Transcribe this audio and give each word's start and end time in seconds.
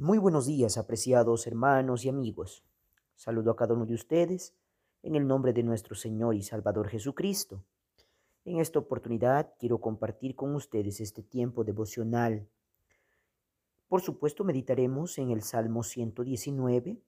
Muy 0.00 0.18
buenos 0.18 0.46
días, 0.46 0.78
apreciados 0.78 1.48
hermanos 1.48 2.04
y 2.04 2.08
amigos. 2.08 2.62
Saludo 3.16 3.50
a 3.50 3.56
cada 3.56 3.74
uno 3.74 3.84
de 3.84 3.94
ustedes 3.94 4.54
en 5.02 5.16
el 5.16 5.26
nombre 5.26 5.52
de 5.52 5.64
nuestro 5.64 5.96
Señor 5.96 6.36
y 6.36 6.42
Salvador 6.42 6.88
Jesucristo. 6.88 7.64
En 8.44 8.60
esta 8.60 8.78
oportunidad 8.78 9.54
quiero 9.58 9.80
compartir 9.80 10.36
con 10.36 10.54
ustedes 10.54 11.00
este 11.00 11.24
tiempo 11.24 11.64
devocional. 11.64 12.46
Por 13.88 14.00
supuesto, 14.00 14.44
meditaremos 14.44 15.18
en 15.18 15.32
el 15.32 15.42
Salmo 15.42 15.82
119, 15.82 17.02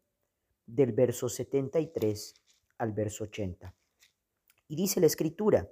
del 0.67 0.93
verso 0.93 1.29
73 1.29 2.35
al 2.77 2.91
verso 2.91 3.23
80. 3.23 3.73
Y 4.67 4.75
dice 4.75 4.99
la 4.99 5.07
Escritura, 5.07 5.71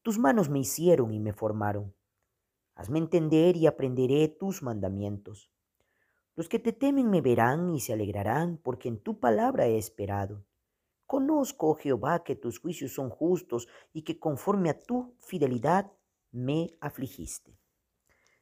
Tus 0.00 0.18
manos 0.18 0.48
me 0.48 0.60
hicieron 0.60 1.12
y 1.12 1.20
me 1.20 1.34
formaron. 1.34 1.92
Hazme 2.74 3.00
entender 3.00 3.54
y 3.58 3.66
aprenderé 3.66 4.28
tus 4.28 4.62
mandamientos. 4.62 5.50
Los 6.40 6.48
que 6.48 6.58
te 6.58 6.72
temen 6.72 7.10
me 7.10 7.20
verán 7.20 7.68
y 7.74 7.80
se 7.80 7.92
alegrarán, 7.92 8.56
porque 8.56 8.88
en 8.88 8.98
tu 8.98 9.20
palabra 9.20 9.66
he 9.66 9.76
esperado. 9.76 10.46
Conozco, 11.04 11.68
oh 11.68 11.74
Jehová, 11.74 12.24
que 12.24 12.34
tus 12.34 12.60
juicios 12.60 12.94
son 12.94 13.10
justos 13.10 13.68
y 13.92 14.04
que 14.04 14.18
conforme 14.18 14.70
a 14.70 14.78
tu 14.78 15.14
fidelidad 15.20 15.92
me 16.32 16.78
afligiste. 16.80 17.58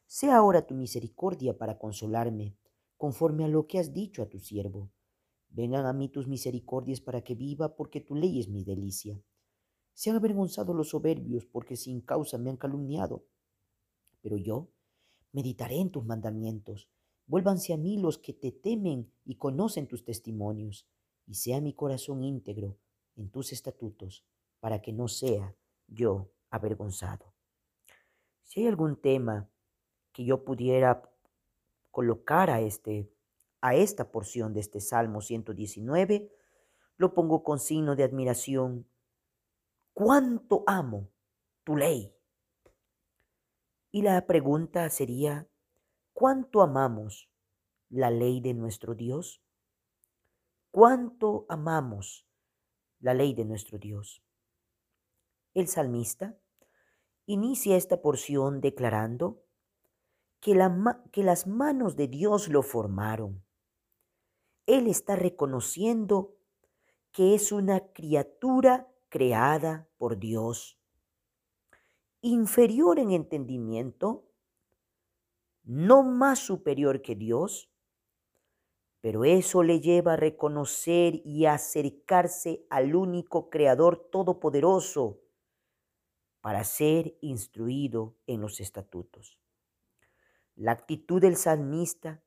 Sea 0.06 0.36
ahora 0.36 0.64
tu 0.64 0.76
misericordia 0.76 1.58
para 1.58 1.76
consolarme, 1.76 2.56
conforme 2.96 3.44
a 3.44 3.48
lo 3.48 3.66
que 3.66 3.80
has 3.80 3.92
dicho 3.92 4.22
a 4.22 4.28
tu 4.28 4.38
siervo. 4.38 4.92
Vengan 5.48 5.84
a 5.84 5.92
mí 5.92 6.08
tus 6.08 6.28
misericordias 6.28 7.00
para 7.00 7.22
que 7.22 7.34
viva, 7.34 7.74
porque 7.74 8.00
tu 8.00 8.14
ley 8.14 8.38
es 8.38 8.48
mi 8.48 8.62
delicia. 8.62 9.20
Sean 9.92 10.14
avergonzados 10.14 10.76
los 10.76 10.90
soberbios, 10.90 11.46
porque 11.46 11.74
sin 11.74 12.00
causa 12.00 12.38
me 12.38 12.50
han 12.50 12.58
calumniado. 12.58 13.24
Pero 14.20 14.36
yo 14.36 14.68
meditaré 15.32 15.80
en 15.80 15.90
tus 15.90 16.04
mandamientos 16.04 16.88
Vuélvanse 17.28 17.74
a 17.74 17.76
mí 17.76 17.98
los 17.98 18.18
que 18.18 18.32
te 18.32 18.50
temen 18.50 19.12
y 19.24 19.36
conocen 19.36 19.86
tus 19.86 20.04
testimonios, 20.04 20.88
y 21.26 21.34
sea 21.34 21.60
mi 21.60 21.74
corazón 21.74 22.24
íntegro 22.24 22.78
en 23.16 23.30
tus 23.30 23.52
estatutos, 23.52 24.24
para 24.60 24.80
que 24.80 24.94
no 24.94 25.08
sea 25.08 25.54
yo 25.86 26.32
avergonzado. 26.50 27.34
Si 28.42 28.60
hay 28.60 28.66
algún 28.66 28.96
tema 28.96 29.50
que 30.12 30.24
yo 30.24 30.42
pudiera 30.42 31.02
colocar 31.90 32.48
a, 32.48 32.62
este, 32.62 33.12
a 33.60 33.74
esta 33.74 34.10
porción 34.10 34.54
de 34.54 34.60
este 34.60 34.80
Salmo 34.80 35.20
119, 35.20 36.32
lo 36.96 37.12
pongo 37.12 37.42
con 37.42 37.58
signo 37.58 37.94
de 37.94 38.04
admiración. 38.04 38.88
¿Cuánto 39.92 40.64
amo 40.66 41.10
tu 41.62 41.76
ley? 41.76 42.14
Y 43.90 44.02
la 44.02 44.26
pregunta 44.26 44.88
sería, 44.88 45.46
¿Cuánto 46.18 46.62
amamos 46.62 47.30
la 47.90 48.10
ley 48.10 48.40
de 48.40 48.52
nuestro 48.52 48.96
Dios? 48.96 49.40
¿Cuánto 50.72 51.46
amamos 51.48 52.26
la 52.98 53.14
ley 53.14 53.34
de 53.34 53.44
nuestro 53.44 53.78
Dios? 53.78 54.20
El 55.54 55.68
salmista 55.68 56.36
inicia 57.26 57.76
esta 57.76 58.02
porción 58.02 58.60
declarando 58.60 59.44
que, 60.40 60.56
la, 60.56 61.04
que 61.12 61.22
las 61.22 61.46
manos 61.46 61.94
de 61.94 62.08
Dios 62.08 62.48
lo 62.48 62.64
formaron. 62.64 63.44
Él 64.66 64.88
está 64.88 65.14
reconociendo 65.14 66.34
que 67.12 67.36
es 67.36 67.52
una 67.52 67.92
criatura 67.92 68.92
creada 69.08 69.88
por 69.98 70.18
Dios, 70.18 70.80
inferior 72.22 72.98
en 72.98 73.12
entendimiento, 73.12 74.27
no 75.68 76.02
más 76.02 76.38
superior 76.38 77.02
que 77.02 77.14
Dios, 77.14 77.70
pero 79.02 79.26
eso 79.26 79.62
le 79.62 79.80
lleva 79.80 80.14
a 80.14 80.16
reconocer 80.16 81.20
y 81.26 81.44
acercarse 81.44 82.64
al 82.70 82.96
único 82.96 83.50
Creador 83.50 84.08
Todopoderoso 84.10 85.20
para 86.40 86.64
ser 86.64 87.18
instruido 87.20 88.16
en 88.26 88.40
los 88.40 88.60
estatutos. 88.60 89.38
La 90.56 90.72
actitud 90.72 91.20
del 91.20 91.36
salmista 91.36 92.22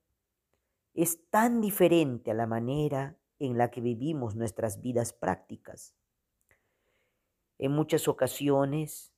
es 0.93 1.27
tan 1.31 1.61
diferente 1.61 2.29
a 2.29 2.35
la 2.35 2.45
manera 2.45 3.17
en 3.39 3.57
la 3.57 3.71
que 3.71 3.81
vivimos 3.81 4.35
nuestras 4.35 4.81
vidas 4.81 5.13
prácticas. 5.13 5.95
En 7.57 7.71
muchas 7.71 8.07
ocasiones, 8.07 9.11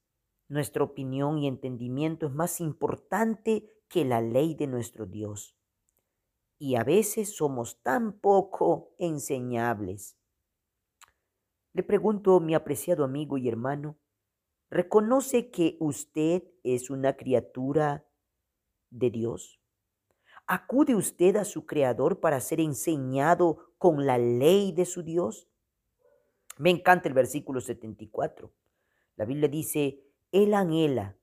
nuestra 0.48 0.86
opinión 0.86 1.40
y 1.40 1.48
entendimiento 1.48 2.28
es 2.28 2.34
más 2.34 2.62
importante 2.62 3.69
que 3.94 4.06
la 4.06 4.22
ley 4.22 4.56
de 4.56 4.66
nuestro 4.66 5.06
Dios. 5.06 5.56
Y 6.58 6.78
a 6.78 6.84
veces 6.84 7.36
somos 7.36 7.84
tan 7.84 8.14
poco 8.20 8.96
enseñables. 8.98 10.18
Le 11.74 11.84
pregunto, 11.84 12.40
mi 12.40 12.56
apreciado 12.56 13.04
amigo 13.04 13.38
y 13.38 13.48
hermano, 13.48 14.00
¿reconoce 14.72 15.52
que 15.52 15.78
usted 15.80 16.44
es 16.64 16.90
una 16.90 17.16
criatura 17.18 18.08
de 18.90 19.12
Dios? 19.12 19.62
¿Acude 20.48 20.96
usted 20.96 21.36
a 21.36 21.46
su 21.46 21.68
Creador 21.68 22.20
para 22.20 22.40
ser 22.40 22.62
enseñado 22.62 23.75
con 23.78 24.08
la 24.08 24.18
ley 24.18 24.72
de 24.72 24.86
su 24.86 25.04
Dios? 25.04 25.48
Me 26.58 26.72
encanta 26.72 27.10
el 27.10 27.14
versículo 27.14 27.62
74. 27.62 28.52
La 29.18 29.25
Biblia 29.25 29.50
dice, 29.50 30.04
Él 30.31 30.56
anhela 30.56 31.16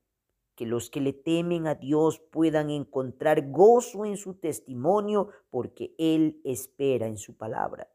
que 0.61 0.67
los 0.67 0.91
que 0.91 1.01
le 1.01 1.11
temen 1.11 1.65
a 1.65 1.73
Dios 1.73 2.19
puedan 2.19 2.69
encontrar 2.69 3.49
gozo 3.49 4.05
en 4.05 4.15
su 4.15 4.35
testimonio 4.35 5.29
porque 5.49 5.95
Él 5.97 6.39
espera 6.43 7.07
en 7.07 7.17
su 7.17 7.35
palabra. 7.35 7.89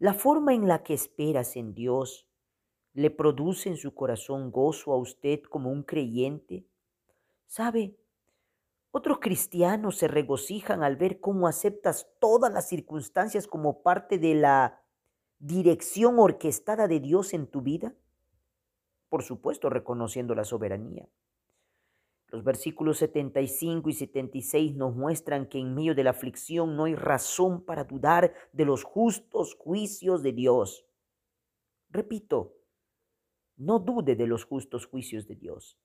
La 0.00 0.14
forma 0.14 0.52
en 0.52 0.66
la 0.66 0.82
que 0.82 0.94
esperas 0.94 1.54
en 1.54 1.74
Dios 1.74 2.26
le 2.92 3.12
produce 3.12 3.68
en 3.68 3.76
su 3.76 3.94
corazón 3.94 4.50
gozo 4.50 4.92
a 4.92 4.96
usted 4.96 5.44
como 5.44 5.70
un 5.70 5.84
creyente. 5.84 6.66
¿Sabe? 7.46 7.96
Otros 8.90 9.20
cristianos 9.20 9.98
se 9.98 10.08
regocijan 10.08 10.82
al 10.82 10.96
ver 10.96 11.20
cómo 11.20 11.46
aceptas 11.46 12.08
todas 12.18 12.52
las 12.52 12.68
circunstancias 12.68 13.46
como 13.46 13.84
parte 13.84 14.18
de 14.18 14.34
la 14.34 14.82
dirección 15.38 16.18
orquestada 16.18 16.88
de 16.88 16.98
Dios 16.98 17.32
en 17.32 17.46
tu 17.46 17.60
vida 17.62 17.94
por 19.12 19.22
supuesto 19.22 19.68
reconociendo 19.68 20.34
la 20.34 20.42
soberanía. 20.42 21.06
Los 22.28 22.42
versículos 22.44 22.96
75 22.96 23.90
y 23.90 23.92
76 23.92 24.74
nos 24.74 24.96
muestran 24.96 25.50
que 25.50 25.58
en 25.58 25.74
medio 25.74 25.94
de 25.94 26.02
la 26.02 26.12
aflicción 26.12 26.76
no 26.76 26.84
hay 26.84 26.94
razón 26.94 27.62
para 27.62 27.84
dudar 27.84 28.32
de 28.54 28.64
los 28.64 28.84
justos 28.84 29.54
juicios 29.56 30.22
de 30.22 30.32
Dios. 30.32 30.86
Repito, 31.90 32.54
no 33.58 33.80
dude 33.80 34.16
de 34.16 34.26
los 34.26 34.46
justos 34.46 34.86
juicios 34.86 35.26
de 35.26 35.34
Dios. 35.34 35.78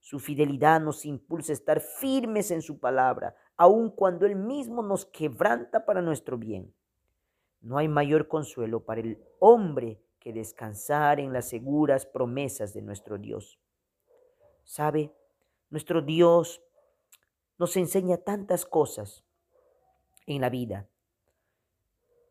Su 0.00 0.18
fidelidad 0.18 0.78
nos 0.78 1.06
impulsa 1.06 1.52
a 1.52 1.54
estar 1.54 1.80
firmes 1.80 2.50
en 2.50 2.60
su 2.60 2.78
palabra, 2.78 3.34
aun 3.56 3.90
cuando 3.90 4.26
Él 4.26 4.36
mismo 4.36 4.82
nos 4.82 5.06
quebranta 5.06 5.86
para 5.86 6.02
nuestro 6.02 6.36
bien. 6.36 6.74
No 7.62 7.78
hay 7.78 7.88
mayor 7.88 8.28
consuelo 8.28 8.84
para 8.84 9.00
el 9.00 9.24
hombre 9.40 10.02
descansar 10.32 11.20
en 11.20 11.32
las 11.32 11.48
seguras 11.48 12.06
promesas 12.06 12.74
de 12.74 12.82
nuestro 12.82 13.18
Dios. 13.18 13.58
¿Sabe? 14.64 15.12
Nuestro 15.70 16.02
Dios 16.02 16.62
nos 17.58 17.76
enseña 17.76 18.18
tantas 18.18 18.64
cosas 18.64 19.24
en 20.26 20.40
la 20.40 20.50
vida. 20.50 20.88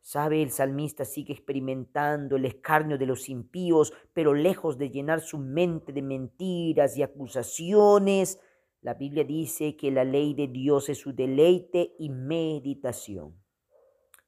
Sabe, 0.02 0.42
el 0.42 0.52
salmista 0.52 1.04
sigue 1.04 1.34
experimentando 1.34 2.38
el 2.38 2.46
escarnio 2.46 2.98
de 2.98 3.06
los 3.06 3.28
impíos, 3.28 3.92
pero 4.14 4.34
lejos 4.34 4.78
de 4.78 4.90
llenar 4.90 5.20
su 5.20 5.38
mente 5.38 5.92
de 5.92 6.02
mentiras 6.02 6.98
y 6.98 7.04
acusaciones, 7.04 8.40
la 8.82 8.94
Biblia 8.94 9.26
dice 9.26 9.76
que 9.76 9.92
la 9.92 10.06
ley 10.06 10.34
de 10.34 10.48
Dios 10.48 10.88
es 10.88 11.00
su 11.00 11.14
deleite 11.14 11.96
y 12.00 12.10
meditación. 12.10 13.36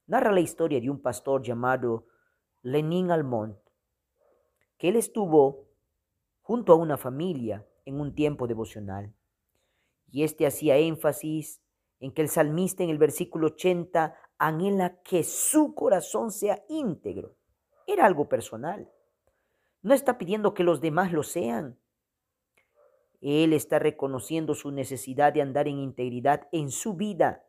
Narra 0.07 0.33
la 0.33 0.41
historia 0.41 0.81
de 0.81 0.89
un 0.89 1.01
pastor 1.01 1.43
llamado 1.43 2.07
Lenin 2.61 3.11
Almont, 3.11 3.57
que 4.79 4.87
él 4.89 4.95
estuvo 4.95 5.67
junto 6.41 6.73
a 6.73 6.77
una 6.77 6.97
familia 6.97 7.67
en 7.85 8.01
un 8.01 8.15
tiempo 8.15 8.47
devocional. 8.47 9.13
Y 10.09 10.23
este 10.23 10.47
hacía 10.47 10.77
énfasis 10.77 11.61
en 11.99 12.11
que 12.11 12.23
el 12.23 12.29
salmista 12.29 12.83
en 12.83 12.89
el 12.89 12.97
versículo 12.97 13.47
80 13.47 14.15
anhela 14.39 15.01
que 15.03 15.23
su 15.23 15.75
corazón 15.75 16.31
sea 16.31 16.63
íntegro. 16.69 17.35
Era 17.85 18.05
algo 18.05 18.29
personal. 18.29 18.89
No 19.81 19.93
está 19.93 20.17
pidiendo 20.17 20.53
que 20.53 20.63
los 20.63 20.81
demás 20.81 21.11
lo 21.11 21.23
sean. 21.23 21.77
Él 23.21 23.51
está 23.53 23.79
reconociendo 23.79 24.55
su 24.55 24.71
necesidad 24.71 25.33
de 25.33 25.41
andar 25.41 25.67
en 25.67 25.79
integridad 25.79 26.47
en 26.53 26.71
su 26.71 26.93
vida 26.93 27.43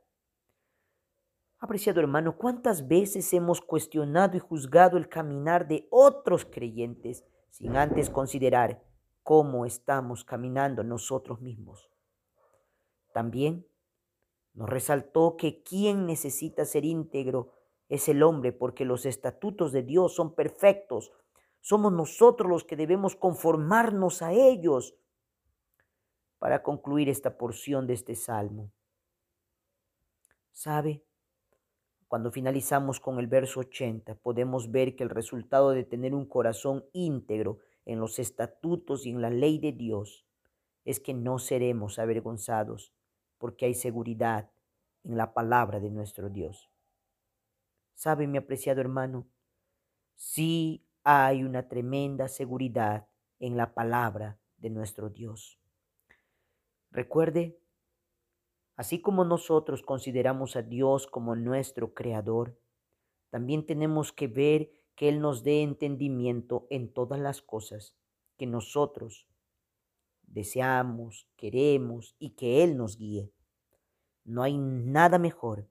Apreciado 1.62 2.01
hermano, 2.01 2.39
¿cuántas 2.39 2.89
veces 2.89 3.31
hemos 3.35 3.61
cuestionado 3.61 4.35
y 4.35 4.41
juzgado 4.41 4.97
el 4.97 5.11
caminar 5.11 5.69
de 5.69 5.87
otros 5.91 6.47
creyentes 6.47 7.23
sin 7.51 7.77
antes 7.77 8.09
considerar 8.09 8.83
cómo 9.23 9.67
estamos 9.67 10.25
caminando 10.25 10.83
nosotros 10.83 11.43
mismos? 11.43 11.91
También 13.12 13.67
Nos 14.53 14.69
resaltó 14.69 15.37
que 15.37 15.62
quien 15.62 16.07
necesita 16.07 16.65
ser 16.65 16.85
íntegro 16.85 17.53
es 17.89 18.09
el 18.09 18.23
hombre, 18.23 18.53
porque 18.53 18.85
los 18.85 19.06
estatutos 19.06 19.71
de 19.71 19.85
Dios 19.85 20.15
son 20.15 20.35
perfectos. 20.35 21.13
Somos 21.61 21.93
nosotros 21.93 22.51
los 22.51 22.65
que 22.65 22.75
debemos 22.75 23.15
conformarnos 23.15 24.23
a 24.23 24.33
ellos 24.33 24.97
para 26.41 26.65
concluir 26.65 27.09
esta 27.09 27.39
porción 27.39 27.87
de 27.87 27.95
este 27.95 28.17
salmo. 28.17 28.73
¿Sabe? 30.51 31.05
Cuando 32.11 32.33
finalizamos 32.33 32.99
con 32.99 33.21
el 33.21 33.29
verso 33.29 33.61
80, 33.61 34.17
podemos 34.17 34.73
ver 34.73 34.97
que 34.97 35.05
el 35.05 35.11
resultado 35.11 35.71
de 35.71 35.85
tener 35.85 36.12
un 36.12 36.27
corazón 36.27 36.85
íntegro 36.93 37.61
en 37.87 38.01
los 38.01 38.19
estatutos 38.19 39.07
y 39.07 39.11
en 39.11 39.23
la 39.23 39.31
ley 39.31 39.61
de 39.61 39.71
Dios 39.71 40.27
es 40.85 40.99
que 40.99 41.15
no 41.15 41.39
seremos 41.39 42.01
avergonzados 42.01 42.93
porque 43.39 43.67
hay 43.67 43.75
seguridad 43.75 44.51
en 45.05 45.17
la 45.17 45.33
palabra 45.33 45.79
de 45.79 45.89
nuestro 45.89 46.31
Dios. 46.31 46.69
¿Sabe, 47.95 48.27
mi 48.27 48.39
apreciado 48.39 48.81
hermano? 48.81 49.29
Sí 50.17 50.85
hay 51.05 51.45
una 51.45 51.69
tremenda 51.69 52.27
seguridad 52.27 53.06
en 53.39 53.56
la 53.56 53.73
palabra 53.73 54.37
de 54.56 54.71
nuestro 54.71 55.11
Dios. 55.11 55.61
Recuerde 56.91 57.60
Así 58.81 59.03
como 59.03 59.27
nosotros 59.27 59.82
consideramos 59.82 60.56
a 60.56 60.62
Dios 60.62 61.06
como 61.06 61.37
nuestro 61.37 61.93
Creador, 61.93 62.59
también 63.29 63.67
tenemos 63.67 64.11
que 64.11 64.27
ver 64.27 64.73
que 64.94 65.11
Él 65.11 65.21
nos 65.21 65.43
dé 65.43 65.61
entendimiento 65.61 66.67
en 66.71 66.91
todas 66.91 67.21
las 67.21 67.43
cosas 67.43 67.94
que 68.38 68.47
nosotros 68.47 69.29
deseamos, 70.23 71.29
queremos 71.37 72.17
y 72.19 72.31
que 72.31 72.65
Él 72.65 72.79
nos 72.79 72.97
guíe. 72.97 73.31
No 74.25 74.43
hay 74.43 74.56
nada 74.56 75.19
mejor 75.19 75.69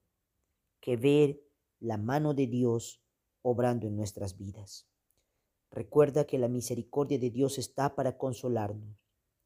que 0.80 0.96
ver 0.96 1.42
la 1.80 1.98
mano 1.98 2.36
de 2.36 2.46
Dios 2.46 3.02
obrando 3.42 3.88
en 3.88 3.96
nuestras 3.96 4.38
vidas. 4.38 4.88
Recuerda 5.72 6.26
que 6.26 6.38
la 6.38 6.48
misericordia 6.48 7.18
de 7.18 7.32
Dios 7.32 7.58
está 7.58 7.96
para 7.96 8.20
consolarnos, 8.20 9.00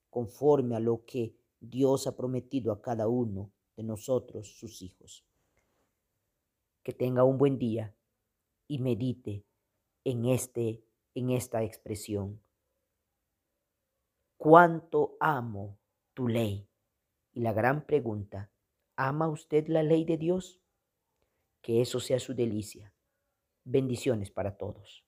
conforme 0.09 0.75
a 0.75 0.81
lo 0.81 1.05
que 1.05 1.37
Dios 1.69 2.07
ha 2.07 2.17
prometido 2.17 2.73
a 2.73 2.81
cada 2.81 3.07
uno 3.07 3.53
de 3.77 3.83
nosotros, 3.83 4.57
sus 4.57 4.81
hijos. 4.81 5.25
Que 6.83 6.91
tenga 6.91 7.23
un 7.23 7.37
buen 7.37 7.57
día 7.57 7.95
y 8.67 8.79
medite 8.79 9.45
en, 10.03 10.25
este, 10.25 10.83
en 11.15 11.29
esta 11.29 11.63
expresión. 11.63 12.41
¿Cuánto 14.35 15.15
amo 15.21 15.79
tu 16.13 16.27
ley? 16.27 16.67
Y 17.31 17.39
la 17.39 17.53
gran 17.53 17.85
pregunta, 17.85 18.51
¿ama 18.97 19.29
usted 19.29 19.67
la 19.69 19.83
ley 19.83 20.03
de 20.03 20.17
Dios? 20.17 20.59
Que 21.61 21.79
eso 21.79 22.01
sea 22.01 22.19
su 22.19 22.33
delicia. 22.33 22.93
Bendiciones 23.63 24.31
para 24.31 24.57
todos. 24.57 25.02